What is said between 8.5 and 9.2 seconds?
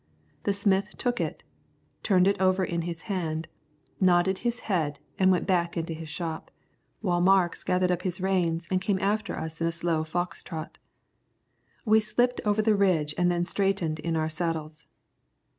and came